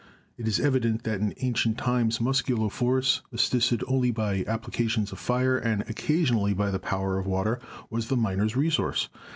[0.35, 5.19] It is evident that in ancient times muscular force, as sisted only by applications of
[5.19, 7.59] fire and occasionally by the power of water,
[7.91, 9.09] was the miner's resource.